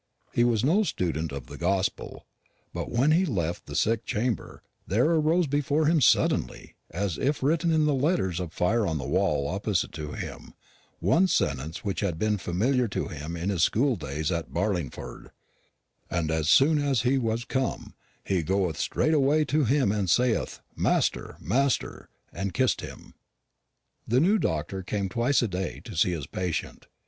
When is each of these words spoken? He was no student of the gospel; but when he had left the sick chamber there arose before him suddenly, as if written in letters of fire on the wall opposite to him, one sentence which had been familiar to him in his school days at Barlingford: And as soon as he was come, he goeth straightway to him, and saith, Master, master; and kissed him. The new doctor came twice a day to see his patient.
He 0.33 0.43
was 0.43 0.63
no 0.65 0.81
student 0.81 1.31
of 1.31 1.45
the 1.45 1.59
gospel; 1.59 2.25
but 2.73 2.89
when 2.89 3.11
he 3.11 3.19
had 3.19 3.29
left 3.29 3.67
the 3.67 3.75
sick 3.75 4.03
chamber 4.03 4.63
there 4.87 5.05
arose 5.11 5.45
before 5.45 5.85
him 5.85 6.01
suddenly, 6.01 6.73
as 6.89 7.19
if 7.19 7.43
written 7.43 7.71
in 7.71 7.85
letters 7.85 8.39
of 8.39 8.51
fire 8.51 8.87
on 8.87 8.97
the 8.97 9.05
wall 9.07 9.47
opposite 9.47 9.91
to 9.91 10.13
him, 10.13 10.55
one 10.99 11.27
sentence 11.27 11.83
which 11.85 11.99
had 11.99 12.17
been 12.17 12.39
familiar 12.39 12.87
to 12.87 13.09
him 13.09 13.37
in 13.37 13.49
his 13.51 13.61
school 13.61 13.95
days 13.95 14.31
at 14.31 14.51
Barlingford: 14.51 15.29
And 16.09 16.31
as 16.31 16.49
soon 16.49 16.79
as 16.79 17.03
he 17.03 17.19
was 17.19 17.45
come, 17.45 17.93
he 18.23 18.41
goeth 18.41 18.77
straightway 18.77 19.45
to 19.45 19.65
him, 19.65 19.91
and 19.91 20.09
saith, 20.09 20.61
Master, 20.75 21.37
master; 21.39 22.09
and 22.33 22.55
kissed 22.55 22.81
him. 22.81 23.13
The 24.07 24.19
new 24.19 24.39
doctor 24.39 24.81
came 24.81 25.09
twice 25.09 25.43
a 25.43 25.47
day 25.47 25.79
to 25.83 25.95
see 25.95 26.09
his 26.09 26.25
patient. 26.25 26.87